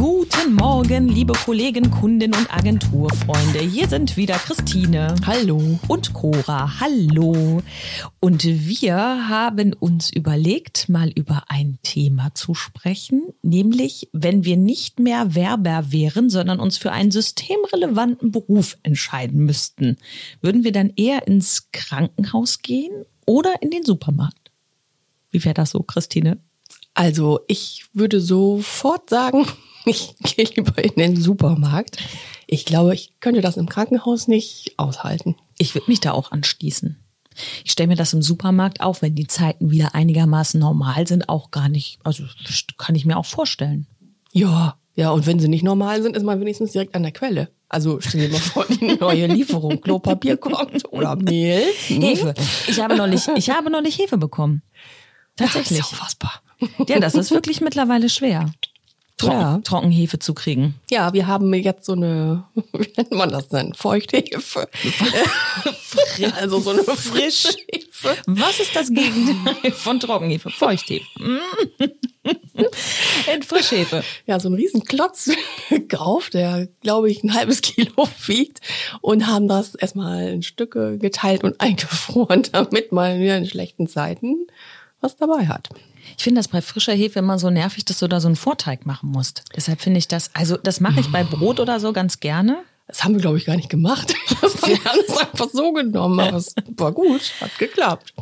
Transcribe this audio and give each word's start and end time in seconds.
Guten 0.00 0.54
Morgen, 0.54 1.08
liebe 1.08 1.34
Kollegen, 1.34 1.90
Kunden 1.90 2.34
und 2.34 2.50
Agenturfreunde. 2.50 3.58
Hier 3.58 3.86
sind 3.86 4.16
wieder 4.16 4.36
Christine. 4.36 5.14
Hallo. 5.26 5.78
Und 5.88 6.14
Cora. 6.14 6.80
Hallo. 6.80 7.60
Und 8.18 8.42
wir 8.42 8.96
haben 8.96 9.74
uns 9.74 10.10
überlegt, 10.10 10.88
mal 10.88 11.10
über 11.10 11.42
ein 11.48 11.78
Thema 11.82 12.34
zu 12.34 12.54
sprechen, 12.54 13.34
nämlich 13.42 14.08
wenn 14.14 14.46
wir 14.46 14.56
nicht 14.56 14.98
mehr 15.00 15.34
Werber 15.34 15.92
wären, 15.92 16.30
sondern 16.30 16.60
uns 16.60 16.78
für 16.78 16.92
einen 16.92 17.10
systemrelevanten 17.10 18.32
Beruf 18.32 18.78
entscheiden 18.82 19.44
müssten, 19.44 19.98
würden 20.40 20.64
wir 20.64 20.72
dann 20.72 20.94
eher 20.96 21.26
ins 21.26 21.72
Krankenhaus 21.72 22.62
gehen 22.62 23.04
oder 23.26 23.52
in 23.60 23.70
den 23.70 23.84
Supermarkt? 23.84 24.50
Wie 25.30 25.44
wäre 25.44 25.52
das 25.52 25.72
so, 25.72 25.82
Christine? 25.82 26.38
Also 26.94 27.40
ich 27.46 27.86
würde 27.92 28.20
sofort 28.20 29.10
sagen, 29.10 29.46
ich 29.84 30.14
gehe 30.18 30.44
lieber 30.44 30.82
in 30.82 30.94
den 30.96 31.16
Supermarkt. 31.16 31.98
Ich 32.46 32.64
glaube, 32.64 32.94
ich 32.94 33.14
könnte 33.20 33.40
das 33.40 33.56
im 33.56 33.68
Krankenhaus 33.68 34.28
nicht 34.28 34.74
aushalten. 34.76 35.36
Ich 35.58 35.74
würde 35.74 35.90
mich 35.90 36.00
da 36.00 36.12
auch 36.12 36.32
anschließen. 36.32 36.96
Ich 37.64 37.72
stelle 37.72 37.88
mir 37.88 37.96
das 37.96 38.12
im 38.12 38.22
Supermarkt 38.22 38.80
auch, 38.80 39.02
wenn 39.02 39.14
die 39.14 39.28
Zeiten 39.28 39.70
wieder 39.70 39.94
einigermaßen 39.94 40.58
normal 40.58 41.06
sind, 41.06 41.28
auch 41.28 41.50
gar 41.50 41.68
nicht, 41.68 41.98
also 42.02 42.24
kann 42.76 42.96
ich 42.96 43.06
mir 43.06 43.16
auch 43.16 43.24
vorstellen. 43.24 43.86
Ja, 44.32 44.76
ja, 44.94 45.10
und 45.12 45.26
wenn 45.26 45.38
sie 45.38 45.48
nicht 45.48 45.62
normal 45.62 46.02
sind, 46.02 46.16
ist 46.16 46.24
man 46.24 46.40
wenigstens 46.40 46.72
direkt 46.72 46.94
an 46.94 47.02
der 47.02 47.12
Quelle. 47.12 47.48
Also 47.68 48.00
stell 48.00 48.22
dir 48.22 48.32
mal 48.32 48.40
vor, 48.40 48.66
die 48.68 48.96
neue 49.00 49.26
Lieferung, 49.28 49.80
Klopapier 49.80 50.36
kommt 50.36 50.92
oder 50.92 51.16
Mehl. 51.16 51.62
Hm? 51.86 52.02
Hefe. 52.02 52.34
Ich 52.68 52.80
habe 52.80 52.96
neulich, 52.96 53.28
ich 53.36 53.50
habe 53.50 53.70
neulich 53.70 53.98
Hefe 53.98 54.18
bekommen. 54.18 54.62
Tatsächlich. 55.36 55.78
Ja, 55.78 55.84
ist 55.84 55.92
ja 55.92 55.96
unfassbar. 55.96 56.42
Ja, 56.88 57.00
das 57.00 57.14
ist 57.14 57.30
wirklich 57.30 57.60
mittlerweile 57.60 58.08
schwer. 58.08 58.52
Trocken, 59.20 59.40
ja. 59.40 59.60
Trockenhefe 59.62 60.18
zu 60.18 60.32
kriegen. 60.32 60.74
Ja, 60.90 61.12
wir 61.12 61.26
haben 61.26 61.52
jetzt 61.52 61.84
so 61.84 61.92
eine, 61.92 62.44
wie 62.72 62.90
nennt 62.96 63.12
man 63.12 63.28
das 63.28 63.48
denn? 63.48 63.74
Feuchthefe. 63.74 64.68
also 66.40 66.60
so 66.60 66.70
eine 66.70 66.82
frische 66.84 67.52
Hefe. 67.70 68.16
Was 68.26 68.60
ist 68.60 68.74
das 68.74 68.88
Gegenteil 68.88 69.72
von 69.72 70.00
Trockenhefe? 70.00 70.48
Feuchthefe. 70.50 71.06
In 73.32 73.42
Frischhefe. 73.42 74.02
Ja, 74.26 74.40
so 74.40 74.48
ein 74.48 74.54
riesen 74.54 74.84
Klotz 74.84 75.30
gekauft, 75.68 76.34
der, 76.34 76.68
glaube 76.80 77.10
ich, 77.10 77.22
ein 77.22 77.34
halbes 77.34 77.60
Kilo 77.60 78.08
wiegt 78.26 78.60
und 79.02 79.26
haben 79.26 79.48
das 79.48 79.74
erstmal 79.74 80.28
in 80.28 80.42
Stücke 80.42 80.98
geteilt 80.98 81.44
und 81.44 81.60
eingefroren, 81.60 82.42
damit 82.52 82.92
man 82.92 83.20
in 83.20 83.46
schlechten 83.46 83.86
Zeiten 83.86 84.46
was 85.00 85.16
dabei 85.16 85.48
hat. 85.48 85.68
Ich 86.16 86.24
finde 86.24 86.38
das 86.38 86.48
bei 86.48 86.62
frischer 86.62 86.92
Hefe 86.92 87.18
immer 87.18 87.38
so 87.38 87.50
nervig, 87.50 87.84
dass 87.84 87.98
du 87.98 88.08
da 88.08 88.20
so 88.20 88.28
einen 88.28 88.36
Vorteig 88.36 88.86
machen 88.86 89.10
musst. 89.10 89.44
Deshalb 89.56 89.80
finde 89.80 89.98
ich 89.98 90.08
das, 90.08 90.30
also 90.34 90.56
das 90.56 90.80
mache 90.80 91.00
ich 91.00 91.10
bei 91.10 91.24
Brot 91.24 91.60
oder 91.60 91.80
so 91.80 91.92
ganz 91.92 92.20
gerne. 92.20 92.62
Das 92.86 93.04
haben 93.04 93.14
wir, 93.14 93.20
glaube 93.20 93.38
ich, 93.38 93.44
gar 93.44 93.56
nicht 93.56 93.68
gemacht. 93.68 94.14
Wir 94.64 94.84
haben 94.84 95.00
es 95.06 95.16
einfach 95.16 95.48
so 95.52 95.72
genommen, 95.72 96.18
aber 96.18 96.36
es 96.36 96.54
war 96.76 96.92
gut, 96.92 97.32
hat 97.40 97.56
geklappt. 97.58 98.12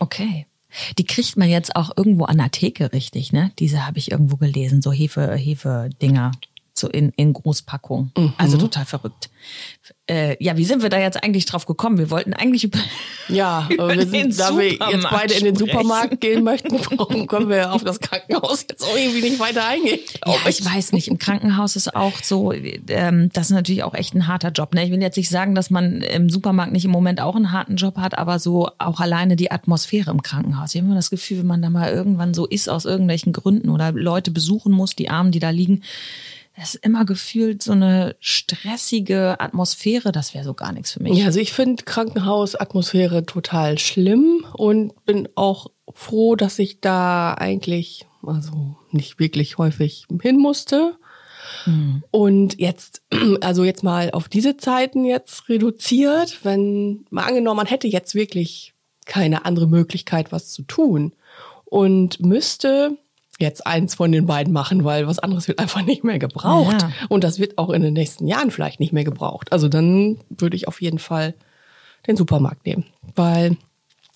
Okay. 0.00 0.46
Die 0.98 1.04
kriegt 1.04 1.36
man 1.36 1.48
jetzt 1.48 1.76
auch 1.76 1.92
irgendwo 1.96 2.24
an 2.24 2.38
der 2.38 2.50
Theke 2.50 2.92
richtig, 2.92 3.32
ne? 3.32 3.52
Diese 3.58 3.86
habe 3.86 3.98
ich 3.98 4.10
irgendwo 4.10 4.36
gelesen, 4.36 4.82
so 4.82 4.92
Hefe, 4.92 5.34
Hefe-Dinger 5.34 6.32
so 6.78 6.88
in, 6.88 7.10
in 7.16 7.32
Großpackung. 7.32 8.12
Mhm. 8.16 8.32
Also 8.36 8.58
total 8.58 8.84
verrückt. 8.84 9.30
Äh, 10.08 10.42
ja, 10.42 10.56
wie 10.56 10.64
sind 10.64 10.82
wir 10.82 10.88
da 10.88 10.98
jetzt 10.98 11.22
eigentlich 11.22 11.46
drauf 11.46 11.66
gekommen? 11.66 11.98
Wir 11.98 12.10
wollten 12.10 12.32
eigentlich 12.32 12.64
über, 12.64 12.78
ja, 13.28 13.66
über 13.72 13.94
wir 13.94 14.06
sind, 14.06 14.38
da 14.38 14.56
wir 14.56 14.72
jetzt 14.72 15.10
beide 15.10 15.34
in 15.34 15.44
den 15.44 15.56
Supermarkt 15.56 16.20
gehen 16.20 16.44
möchten, 16.44 16.78
können 17.26 17.48
wir 17.48 17.72
auf 17.72 17.82
das 17.82 18.00
Krankenhaus 18.00 18.66
jetzt 18.70 18.84
auch 18.84 18.96
irgendwie 18.96 19.22
nicht 19.22 19.40
weiter 19.40 19.66
eingehen. 19.66 20.00
Ja, 20.24 20.34
ich. 20.46 20.60
ich 20.60 20.64
weiß 20.64 20.92
nicht. 20.92 21.08
Im 21.08 21.18
Krankenhaus 21.18 21.76
ist 21.76 21.94
auch 21.94 22.22
so, 22.22 22.52
ähm, 22.52 23.30
das 23.32 23.46
ist 23.46 23.52
natürlich 23.52 23.82
auch 23.82 23.94
echt 23.94 24.14
ein 24.14 24.26
harter 24.28 24.50
Job. 24.50 24.74
Ne? 24.74 24.84
Ich 24.84 24.90
will 24.90 25.00
jetzt 25.00 25.16
nicht 25.16 25.28
sagen, 25.28 25.54
dass 25.54 25.70
man 25.70 26.02
im 26.02 26.30
Supermarkt 26.30 26.72
nicht 26.72 26.84
im 26.84 26.92
Moment 26.92 27.20
auch 27.20 27.34
einen 27.34 27.52
harten 27.52 27.76
Job 27.76 27.96
hat, 27.96 28.16
aber 28.16 28.38
so 28.38 28.68
auch 28.78 29.00
alleine 29.00 29.34
die 29.36 29.50
Atmosphäre 29.50 30.10
im 30.10 30.22
Krankenhaus. 30.22 30.74
Ich 30.74 30.80
habe 30.80 30.86
immer 30.86 30.96
das 30.96 31.10
Gefühl, 31.10 31.38
wenn 31.38 31.46
man 31.46 31.62
da 31.62 31.70
mal 31.70 31.90
irgendwann 31.90 32.34
so 32.34 32.46
ist 32.46 32.68
aus 32.68 32.84
irgendwelchen 32.84 33.32
Gründen 33.32 33.70
oder 33.70 33.92
Leute 33.92 34.30
besuchen 34.30 34.72
muss, 34.72 34.94
die 34.94 35.10
Armen, 35.10 35.32
die 35.32 35.40
da 35.40 35.50
liegen, 35.50 35.82
das 36.56 36.74
ist 36.74 36.84
immer 36.84 37.04
gefühlt 37.04 37.62
so 37.62 37.72
eine 37.72 38.16
stressige 38.18 39.38
Atmosphäre. 39.40 40.10
Das 40.10 40.32
wäre 40.32 40.44
so 40.44 40.54
gar 40.54 40.72
nichts 40.72 40.92
für 40.92 41.02
mich. 41.02 41.18
Ja, 41.18 41.26
also 41.26 41.38
ich 41.38 41.52
finde 41.52 41.84
Krankenhausatmosphäre 41.84 43.26
total 43.26 43.78
schlimm 43.78 44.46
und 44.54 45.04
bin 45.04 45.28
auch 45.34 45.70
froh, 45.92 46.34
dass 46.34 46.58
ich 46.58 46.80
da 46.80 47.34
eigentlich, 47.34 48.06
also 48.22 48.76
nicht 48.90 49.18
wirklich 49.18 49.58
häufig 49.58 50.06
hin 50.22 50.38
musste. 50.38 50.96
Hm. 51.64 52.02
Und 52.10 52.58
jetzt, 52.58 53.02
also 53.42 53.62
jetzt 53.62 53.84
mal 53.84 54.10
auf 54.12 54.28
diese 54.28 54.56
Zeiten 54.56 55.04
jetzt 55.04 55.50
reduziert, 55.50 56.40
wenn 56.42 57.04
mal 57.10 57.24
angenommen, 57.24 57.58
man 57.58 57.66
hätte 57.66 57.86
jetzt 57.86 58.14
wirklich 58.14 58.72
keine 59.04 59.44
andere 59.44 59.68
Möglichkeit, 59.68 60.32
was 60.32 60.48
zu 60.48 60.62
tun 60.62 61.12
und 61.66 62.20
müsste 62.20 62.96
jetzt 63.38 63.66
eins 63.66 63.94
von 63.94 64.12
den 64.12 64.26
beiden 64.26 64.52
machen, 64.52 64.84
weil 64.84 65.06
was 65.06 65.18
anderes 65.18 65.48
wird 65.48 65.58
einfach 65.58 65.82
nicht 65.82 66.04
mehr 66.04 66.18
gebraucht. 66.18 66.82
Ja. 66.82 66.90
Und 67.08 67.24
das 67.24 67.38
wird 67.38 67.58
auch 67.58 67.70
in 67.70 67.82
den 67.82 67.94
nächsten 67.94 68.26
Jahren 68.26 68.50
vielleicht 68.50 68.80
nicht 68.80 68.92
mehr 68.92 69.04
gebraucht. 69.04 69.52
Also 69.52 69.68
dann 69.68 70.18
würde 70.30 70.56
ich 70.56 70.68
auf 70.68 70.80
jeden 70.80 70.98
Fall 70.98 71.34
den 72.06 72.16
Supermarkt 72.16 72.64
nehmen. 72.66 72.84
Weil, 73.14 73.56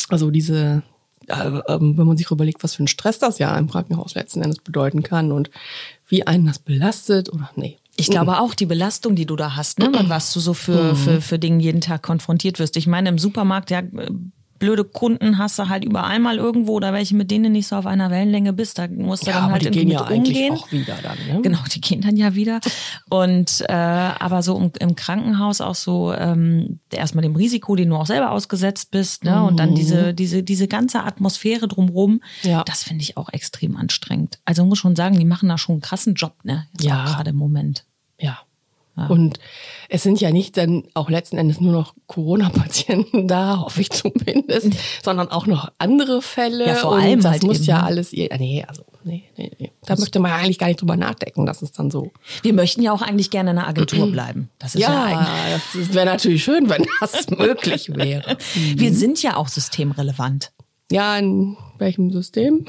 also 0.08 0.30
diese, 0.30 0.82
äh, 1.26 1.50
wenn 1.78 2.06
man 2.06 2.16
sich 2.16 2.30
überlegt, 2.30 2.62
was 2.62 2.74
für 2.74 2.84
ein 2.84 2.88
Stress 2.88 3.18
das 3.18 3.38
ja 3.38 3.56
im 3.56 3.68
Krankenhaus 3.68 4.14
letzten 4.14 4.42
Endes 4.42 4.58
bedeuten 4.58 5.02
kann 5.02 5.32
und 5.32 5.50
wie 6.08 6.26
einen 6.26 6.46
das 6.46 6.58
belastet 6.58 7.32
oder 7.32 7.50
nee. 7.56 7.76
Ich 7.96 8.08
glaube 8.08 8.38
auch 8.38 8.54
die 8.54 8.66
Belastung, 8.66 9.14
die 9.14 9.26
du 9.26 9.36
da 9.36 9.56
hast, 9.56 9.78
ne, 9.78 9.90
was 10.06 10.32
du 10.32 10.40
so 10.40 10.54
für, 10.54 10.96
für, 10.96 11.20
für 11.20 11.38
Dinge 11.38 11.62
jeden 11.62 11.82
Tag 11.82 12.02
konfrontiert 12.02 12.58
wirst. 12.58 12.78
Ich 12.78 12.86
meine, 12.86 13.10
im 13.10 13.18
Supermarkt, 13.18 13.70
ja, 13.70 13.82
blöde 14.60 14.84
Kunden 14.84 15.38
hast 15.38 15.58
du 15.58 15.68
halt 15.68 15.84
überall 15.84 16.20
mal 16.20 16.36
irgendwo 16.36 16.74
oder 16.74 16.92
welche, 16.92 17.16
mit 17.16 17.30
denen 17.32 17.50
nicht 17.50 17.66
so 17.66 17.74
auf 17.74 17.86
einer 17.86 18.10
Wellenlänge 18.10 18.52
bist. 18.52 18.78
Da 18.78 18.86
musst 18.86 19.26
du 19.26 19.30
ja, 19.30 19.40
dann 19.40 19.50
halt 19.50 19.64
die 19.64 19.70
gehen 19.70 19.88
ja 19.88 20.02
umgehen. 20.02 20.52
auch 20.52 20.70
wieder 20.70 20.96
dann. 21.02 21.16
Ne? 21.26 21.42
Genau, 21.42 21.58
die 21.74 21.80
gehen 21.80 22.02
dann 22.02 22.16
ja 22.16 22.36
wieder. 22.36 22.60
Und 23.08 23.64
äh, 23.68 23.72
aber 23.72 24.42
so 24.44 24.56
im, 24.56 24.70
im 24.78 24.94
Krankenhaus 24.94 25.60
auch 25.60 25.74
so 25.74 26.12
ähm, 26.12 26.78
erstmal 26.92 27.22
dem 27.22 27.34
Risiko, 27.34 27.74
den 27.74 27.88
du 27.88 27.96
auch 27.96 28.06
selber 28.06 28.30
ausgesetzt 28.30 28.92
bist, 28.92 29.24
ne? 29.24 29.36
Mhm. 29.36 29.44
Und 29.46 29.56
dann 29.56 29.74
diese 29.74 30.14
diese 30.14 30.44
diese 30.44 30.68
ganze 30.68 31.02
Atmosphäre 31.02 31.66
drumherum. 31.66 32.20
Ja. 32.42 32.62
Das 32.64 32.84
finde 32.84 33.02
ich 33.02 33.16
auch 33.16 33.30
extrem 33.30 33.76
anstrengend. 33.76 34.38
Also 34.44 34.64
muss 34.64 34.78
schon 34.78 34.94
sagen, 34.94 35.18
die 35.18 35.24
machen 35.24 35.48
da 35.48 35.58
schon 35.58 35.76
einen 35.76 35.82
krassen 35.82 36.14
Job, 36.14 36.36
ne? 36.44 36.66
Jetzt 36.72 36.84
ja. 36.84 37.04
Gerade 37.06 37.30
im 37.30 37.36
Moment. 37.36 37.86
Ja, 38.18 38.38
und 39.08 39.38
es 39.92 40.04
sind 40.04 40.20
ja 40.20 40.30
nicht 40.30 40.56
dann 40.56 40.84
auch 40.94 41.10
letzten 41.10 41.36
Endes 41.36 41.60
nur 41.60 41.72
noch 41.72 41.94
Corona-Patienten 42.06 43.26
da, 43.28 43.58
hoffe 43.58 43.80
ich 43.80 43.90
zumindest, 43.90 44.70
sondern 45.02 45.28
auch 45.28 45.46
noch 45.46 45.72
andere 45.78 46.22
Fälle. 46.22 46.66
Ja, 46.68 46.74
vor 46.76 46.96
allem 46.96 47.14
und 47.14 47.24
das 47.24 47.32
halt 47.32 47.42
muss 47.42 47.56
eben. 47.56 47.66
ja 47.66 47.82
alles, 47.82 48.12
nee, 48.12 48.64
also 48.66 48.84
nee, 49.02 49.24
nee, 49.36 49.50
nee. 49.58 49.72
Da 49.82 49.94
das 49.94 50.00
möchte 50.00 50.20
man 50.20 50.30
eigentlich 50.30 50.58
gar 50.58 50.68
nicht 50.68 50.80
drüber 50.80 50.96
nachdenken, 50.96 51.44
das 51.44 51.60
ist 51.62 51.78
dann 51.78 51.90
so. 51.90 52.12
Wir 52.42 52.52
möchten 52.52 52.82
ja 52.82 52.92
auch 52.92 53.02
eigentlich 53.02 53.30
gerne 53.30 53.50
in 53.50 53.58
einer 53.58 53.66
Agentur 53.66 54.10
bleiben. 54.12 54.48
Das 54.60 54.76
ist 54.76 54.80
ja, 54.80 55.10
ja 55.10 55.60
das 55.74 55.92
wäre 55.92 56.06
natürlich 56.06 56.44
schön, 56.44 56.70
wenn 56.70 56.86
das 57.00 57.28
möglich 57.36 57.90
wäre. 57.92 58.38
Wir 58.54 58.94
sind 58.94 59.20
ja 59.22 59.36
auch 59.36 59.48
systemrelevant. 59.48 60.52
Ja, 60.92 61.16
in 61.18 61.56
welchem 61.78 62.10
System? 62.10 62.66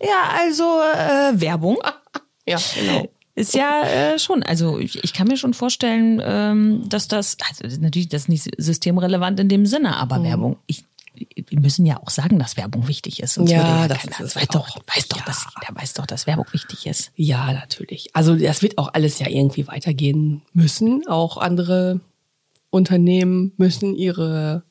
ja, 0.00 0.38
also 0.38 0.64
äh, 0.64 1.40
Werbung. 1.40 1.78
Ja, 2.46 2.58
genau. 2.74 3.08
Ist 3.36 3.54
ja 3.54 3.82
äh, 3.82 4.18
schon, 4.18 4.44
also 4.44 4.78
ich, 4.78 5.02
ich 5.02 5.12
kann 5.12 5.26
mir 5.26 5.36
schon 5.36 5.54
vorstellen, 5.54 6.22
ähm, 6.24 6.88
dass 6.88 7.08
das, 7.08 7.36
also 7.48 7.80
natürlich 7.80 8.08
das 8.08 8.22
ist 8.22 8.28
nicht 8.28 8.50
systemrelevant 8.58 9.40
in 9.40 9.48
dem 9.48 9.66
Sinne, 9.66 9.96
aber 9.96 10.20
mhm. 10.20 10.24
Werbung, 10.24 10.56
ich, 10.66 10.84
wir 11.14 11.60
müssen 11.60 11.84
ja 11.84 12.00
auch 12.00 12.10
sagen, 12.10 12.38
dass 12.38 12.56
Werbung 12.56 12.86
wichtig 12.86 13.20
ist. 13.20 13.34
Sonst 13.34 13.50
ja, 13.50 13.82
ja 13.82 13.88
das 13.88 13.98
keiner, 13.98 14.20
ist 14.20 14.36
weiß 14.36 14.48
doch, 14.48 14.76
weiß 14.94 15.08
doch, 15.08 15.18
ja. 15.18 15.24
dass 15.26 15.46
jeder 15.60 15.80
weiß 15.80 15.94
doch, 15.94 16.06
dass 16.06 16.26
Werbung 16.28 16.46
wichtig 16.52 16.86
ist. 16.86 17.10
Ja, 17.16 17.52
natürlich. 17.52 18.10
Also 18.14 18.36
das 18.36 18.62
wird 18.62 18.78
auch 18.78 18.94
alles 18.94 19.18
ja 19.18 19.28
irgendwie 19.28 19.66
weitergehen 19.66 20.42
müssen. 20.52 21.06
Auch 21.08 21.36
andere 21.36 22.00
Unternehmen 22.70 23.52
müssen 23.56 23.94
ihre 23.94 24.62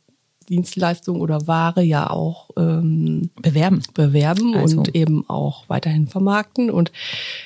Dienstleistung 0.45 1.21
oder 1.21 1.47
Ware 1.47 1.81
ja 1.81 2.09
auch 2.09 2.49
ähm, 2.57 3.29
bewerben, 3.41 3.81
bewerben 3.93 4.55
also. 4.55 4.77
und 4.77 4.95
eben 4.95 5.29
auch 5.29 5.67
weiterhin 5.67 6.07
vermarkten. 6.07 6.69
Und 6.69 6.91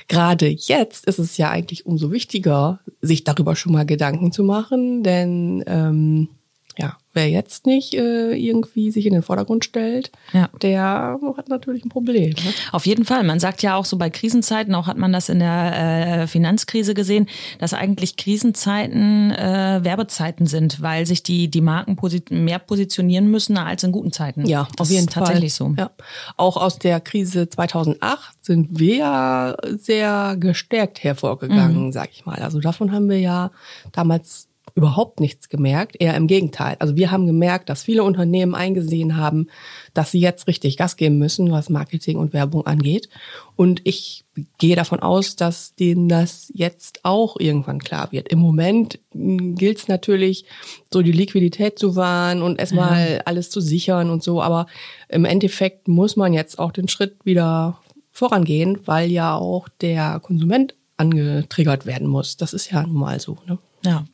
gerade 0.07 0.47
jetzt 0.47 1.05
ist 1.05 1.19
es 1.19 1.37
ja 1.37 1.49
eigentlich 1.49 1.85
umso 1.85 2.11
wichtiger, 2.11 2.79
sich 3.01 3.23
darüber 3.23 3.55
schon 3.55 3.73
mal 3.73 3.85
Gedanken 3.85 4.31
zu 4.31 4.43
machen, 4.43 5.03
denn 5.03 5.63
ähm, 5.67 6.29
ja, 6.77 6.97
wer 7.13 7.29
jetzt 7.29 7.65
nicht 7.65 7.95
äh, 7.95 8.33
irgendwie 8.35 8.91
sich 8.91 9.05
in 9.07 9.13
den 9.13 9.23
Vordergrund 9.23 9.65
stellt, 9.65 10.11
Ja. 10.33 10.49
der 10.61 11.17
hat 11.35 11.49
natürlich 11.49 11.83
ein 11.83 11.89
Problem. 11.89 12.29
Ne? 12.29 12.53
Auf 12.71 12.85
jeden 12.85 13.05
Fall. 13.05 13.23
Man 13.23 13.39
sagt 13.39 13.63
ja 13.63 13.75
auch 13.75 13.85
so 13.85 13.97
bei 13.97 14.09
Krisenzeiten, 14.11 14.75
auch 14.75 14.85
hat 14.85 14.97
man 14.97 15.11
das 15.11 15.29
in 15.29 15.39
der 15.39 16.21
äh, 16.23 16.27
Finanzkrise 16.27 16.93
gesehen, 16.93 17.27
dass 17.57 17.73
eigentlich 17.73 18.17
Krisenzeiten 18.17 19.31
äh, 19.31 19.79
Werbezeiten 19.83 20.45
sind, 20.45 20.81
weil 20.81 21.05
sich 21.05 21.23
die, 21.23 21.47
die 21.47 21.61
Marken 21.61 21.95
posi 21.95 22.21
mehr 22.29 22.59
positionieren 22.59 23.29
müssen 23.31 23.57
als 23.57 23.83
in 23.83 23.91
guten 23.91 24.11
Zeiten. 24.11 24.45
Ja, 24.45 24.67
das 24.75 24.87
auf 24.87 24.91
jeden 24.93 25.07
ist 25.07 25.13
tatsächlich 25.13 25.53
Fall. 25.55 25.69
so. 25.69 25.75
Ja. 25.81 25.91
Auch 26.37 26.57
aus 26.57 26.77
der 26.79 26.99
Krise 26.99 27.49
2008 27.49 28.45
sind 28.45 28.79
wir 28.79 28.95
ja 28.95 29.55
sehr 29.79 30.35
gestärkt 30.39 31.03
hervorgegangen, 31.03 31.91
sag 31.91 32.09
ich 32.11 32.25
mal. 32.25 32.39
Also 32.41 32.59
davon 32.59 32.91
haben 32.91 33.09
wir 33.09 33.19
ja 33.19 33.51
damals 33.91 34.47
überhaupt 34.77 35.19
nichts 35.19 35.49
gemerkt, 35.49 35.95
eher 35.99 36.15
im 36.15 36.27
Gegenteil. 36.27 36.75
Also 36.77 36.95
wir 36.95 37.09
haben 37.09 37.25
gemerkt, 37.25 37.67
dass 37.67 37.81
viele 37.81 38.03
Unternehmen 38.03 38.53
eingesehen 38.53 39.17
haben, 39.17 39.47
dass 39.95 40.11
sie 40.11 40.19
jetzt 40.19 40.47
richtig 40.47 40.77
Gas 40.77 40.97
geben 40.97 41.17
müssen, 41.17 41.51
was 41.51 41.71
Marketing 41.71 42.17
und 42.17 42.31
Werbung 42.31 42.67
angeht. 42.67 43.09
Und 43.55 43.81
ich 43.85 44.23
gehe 44.59 44.75
davon 44.75 44.99
aus, 44.99 45.35
dass 45.35 45.73
denen 45.73 46.07
das 46.07 46.51
jetzt 46.53 46.99
auch 47.01 47.39
irgendwann 47.39 47.79
klar 47.79 48.11
wird. 48.11 48.27
Im 48.27 48.37
Moment 48.37 48.99
gilt 49.13 49.79
es 49.79 49.87
natürlich, 49.87 50.45
so 50.93 51.01
die 51.01 51.11
Liquidität 51.11 51.79
zu 51.79 51.95
wahren 51.95 52.43
und 52.43 52.59
erstmal 52.59 53.23
alles 53.25 53.49
zu 53.49 53.61
sichern 53.61 54.11
und 54.11 54.21
so. 54.21 54.43
Aber 54.43 54.67
im 55.09 55.25
Endeffekt 55.25 55.87
muss 55.87 56.15
man 56.15 56.33
jetzt 56.33 56.59
auch 56.59 56.71
den 56.71 56.87
Schritt 56.87 57.15
wieder 57.23 57.81
vorangehen, 58.11 58.77
weil 58.85 59.11
ja 59.11 59.35
auch 59.35 59.69
der 59.81 60.19
Konsument 60.19 60.75
angetriggert 60.97 61.87
werden 61.87 62.07
muss. 62.07 62.37
Das 62.37 62.53
ist 62.53 62.69
ja 62.69 62.83
nun 62.83 62.97
mal 62.97 63.19
so. 63.19 63.39
Ne? 63.47 63.57
Ja. 63.83 64.05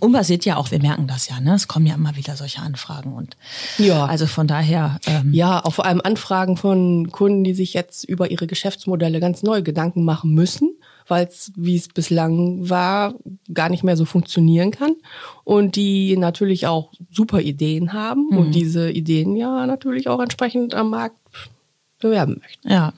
Und 0.00 0.12
passiert 0.12 0.44
ja 0.44 0.56
auch, 0.56 0.70
wir 0.70 0.80
merken 0.80 1.06
das 1.06 1.28
ja, 1.28 1.40
ne? 1.40 1.54
Es 1.54 1.68
kommen 1.68 1.86
ja 1.86 1.94
immer 1.94 2.16
wieder 2.16 2.36
solche 2.36 2.60
Anfragen 2.60 3.12
und 3.12 3.36
Ja. 3.78 4.06
also 4.06 4.26
von 4.26 4.46
daher, 4.46 4.98
ähm, 5.06 5.32
Ja, 5.32 5.64
auch 5.64 5.72
vor 5.74 5.86
allem 5.86 6.00
Anfragen 6.02 6.56
von 6.56 7.10
Kunden, 7.10 7.44
die 7.44 7.54
sich 7.54 7.74
jetzt 7.74 8.04
über 8.04 8.30
ihre 8.30 8.46
Geschäftsmodelle 8.46 9.20
ganz 9.20 9.42
neue 9.42 9.62
Gedanken 9.62 10.04
machen 10.04 10.34
müssen, 10.34 10.74
weil 11.06 11.26
es, 11.26 11.52
wie 11.56 11.76
es 11.76 11.88
bislang 11.88 12.68
war, 12.68 13.14
gar 13.52 13.68
nicht 13.68 13.82
mehr 13.84 13.96
so 13.96 14.04
funktionieren 14.04 14.70
kann. 14.70 14.94
Und 15.44 15.76
die 15.76 16.16
natürlich 16.16 16.66
auch 16.66 16.92
super 17.10 17.40
Ideen 17.40 17.92
haben 17.92 18.28
und 18.28 18.52
diese 18.52 18.90
Ideen 18.90 19.36
ja 19.36 19.66
natürlich 19.66 20.08
auch 20.08 20.20
entsprechend 20.20 20.74
am 20.74 20.90
Markt 20.90 21.16
bewerben 22.00 22.40
möchten. 22.40 22.68
Ja. 22.70 22.92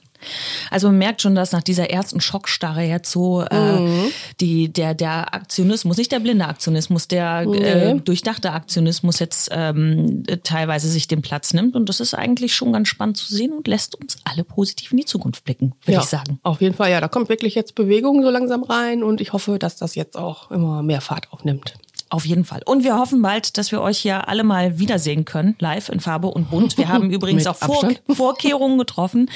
Also 0.70 0.88
man 0.88 0.98
merkt 0.98 1.22
schon, 1.22 1.34
dass 1.34 1.52
nach 1.52 1.62
dieser 1.62 1.90
ersten 1.90 2.20
Schockstarre 2.20 2.82
jetzt 2.82 3.10
so 3.10 3.42
äh, 3.42 4.10
die, 4.40 4.72
der, 4.72 4.94
der 4.94 5.34
Aktionismus, 5.34 5.96
nicht 5.96 6.12
der 6.12 6.20
blinde 6.20 6.46
Aktionismus, 6.46 7.08
der 7.08 7.40
äh, 7.42 7.94
Nee. 7.94 8.00
durchdachte 8.04 8.52
Aktionismus 8.52 9.19
jetzt 9.19 9.48
ähm, 9.52 10.24
teilweise 10.44 10.88
sich 10.88 11.08
den 11.08 11.22
Platz 11.22 11.54
nimmt. 11.54 11.74
Und 11.76 11.88
das 11.88 12.00
ist 12.00 12.14
eigentlich 12.14 12.54
schon 12.54 12.72
ganz 12.72 12.88
spannend 12.88 13.16
zu 13.16 13.32
sehen 13.34 13.52
und 13.52 13.66
lässt 13.66 13.94
uns 14.00 14.16
alle 14.24 14.44
positiv 14.44 14.92
in 14.92 14.98
die 14.98 15.04
Zukunft 15.04 15.44
blicken, 15.44 15.74
würde 15.84 16.00
ich 16.00 16.06
sagen. 16.06 16.38
Auf 16.42 16.60
jeden 16.60 16.74
Fall, 16.74 16.90
ja, 16.90 17.00
da 17.00 17.08
kommt 17.08 17.28
wirklich 17.28 17.54
jetzt 17.54 17.74
Bewegung 17.74 18.22
so 18.22 18.30
langsam 18.30 18.62
rein 18.62 19.02
und 19.02 19.20
ich 19.20 19.32
hoffe, 19.32 19.58
dass 19.58 19.76
das 19.76 19.94
jetzt 19.94 20.16
auch 20.16 20.50
immer 20.50 20.82
mehr 20.82 21.00
Fahrt 21.00 21.32
aufnimmt. 21.32 21.74
Auf 22.12 22.26
jeden 22.26 22.44
Fall. 22.44 22.60
Und 22.66 22.84
wir 22.84 22.98
hoffen 22.98 23.22
bald, 23.22 23.56
dass 23.56 23.72
wir 23.72 23.80
euch 23.80 23.96
hier 23.96 24.28
alle 24.28 24.44
mal 24.44 24.78
wiedersehen 24.78 25.24
können, 25.24 25.56
live 25.60 25.88
in 25.88 25.98
Farbe 25.98 26.26
und 26.26 26.50
Bunt. 26.50 26.76
Wir 26.76 26.88
haben 26.88 27.10
übrigens 27.10 27.46
auch 27.46 27.56
Vor. 27.56 27.88
Vorkehrungen 28.14 28.76
getroffen 28.76 29.30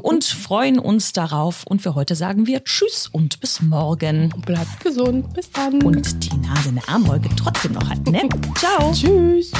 und 0.00 0.24
freuen 0.24 0.78
uns 0.78 1.12
darauf. 1.12 1.64
Und 1.66 1.82
für 1.82 1.94
heute 1.94 2.14
sagen 2.14 2.46
wir 2.46 2.64
Tschüss 2.64 3.10
und 3.12 3.40
bis 3.40 3.60
morgen. 3.60 4.30
Bleibt 4.46 4.80
gesund, 4.80 5.34
bis 5.34 5.50
dann. 5.50 5.82
Und 5.82 6.24
die 6.24 6.34
Nase 6.38 6.70
in 6.70 6.76
der 6.76 6.88
Armbeuge 6.88 7.28
trotzdem 7.36 7.72
noch 7.72 7.90
halten, 7.90 8.10
ne? 8.10 8.26
Ciao. 8.54 8.90
Tschüss. 8.90 9.52